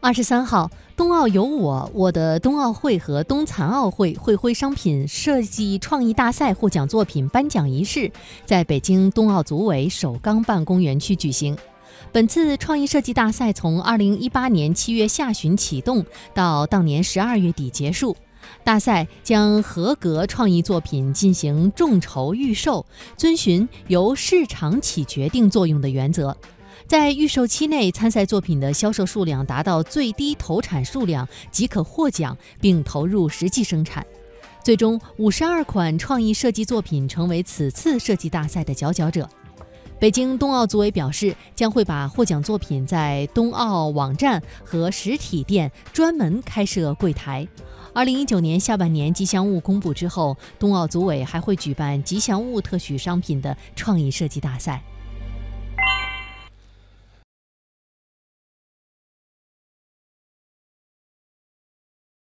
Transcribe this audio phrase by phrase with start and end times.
[0.00, 8.10] 二十三号，冬奥有我，我的冬奥会和冬残奥会会徽商品设计创意大赛获奖作品颁奖仪式
[8.46, 11.56] 在北京冬奥组委首钢办公园区举行。
[12.12, 18.16] 本次创意设计大赛从二零一八年七月下旬启动，到当年十二月底结束。
[18.62, 22.86] 大赛将合格创意作品进行众筹预售，
[23.16, 26.34] 遵循由市场起决定作用的原则。
[26.88, 34.04] 在预售期内，参赛作品的销售数量达到最低投产数量即可获奖，并投入实际生产。
[34.64, 39.28] 最终，五十二款创意设计作品成为此次设计大赛的佼佼者。
[39.98, 47.46] 北京冬奥组委表示，将会把获奖作品在冬奥网站和实体店专门开设柜台。
[47.92, 54.82] 二零一九年下半年吉祥物公布之后，冬奥组委还会举办吉祥物特许商品的创意设计大赛。